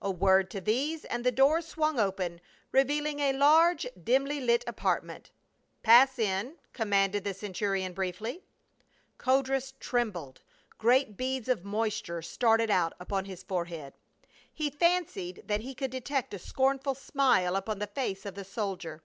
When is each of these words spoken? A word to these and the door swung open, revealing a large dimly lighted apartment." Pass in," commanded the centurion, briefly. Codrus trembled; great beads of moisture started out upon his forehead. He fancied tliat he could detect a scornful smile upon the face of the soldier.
A 0.00 0.08
word 0.08 0.52
to 0.52 0.60
these 0.60 1.04
and 1.06 1.24
the 1.24 1.32
door 1.32 1.60
swung 1.60 1.98
open, 1.98 2.40
revealing 2.70 3.18
a 3.18 3.32
large 3.32 3.84
dimly 4.00 4.40
lighted 4.40 4.62
apartment." 4.68 5.32
Pass 5.82 6.16
in," 6.16 6.54
commanded 6.72 7.24
the 7.24 7.34
centurion, 7.34 7.92
briefly. 7.92 8.44
Codrus 9.18 9.74
trembled; 9.80 10.42
great 10.78 11.16
beads 11.16 11.48
of 11.48 11.64
moisture 11.64 12.22
started 12.22 12.70
out 12.70 12.92
upon 13.00 13.24
his 13.24 13.42
forehead. 13.42 13.94
He 14.52 14.70
fancied 14.70 15.42
tliat 15.48 15.58
he 15.62 15.74
could 15.74 15.90
detect 15.90 16.32
a 16.34 16.38
scornful 16.38 16.94
smile 16.94 17.56
upon 17.56 17.80
the 17.80 17.88
face 17.88 18.24
of 18.24 18.36
the 18.36 18.44
soldier. 18.44 19.02